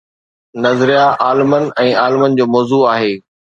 نظريه 0.65 1.03
عالمن 1.25 1.69
۽ 1.85 1.93
عالمن 2.05 2.41
جو 2.43 2.51
موضوع 2.57 2.83
آهي. 2.97 3.15